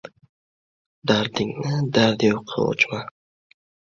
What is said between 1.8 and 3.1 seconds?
dardi yo‘qqa ochma.